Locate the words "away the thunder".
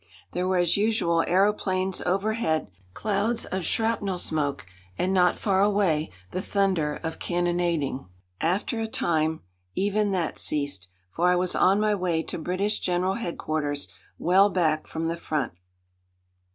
5.61-6.99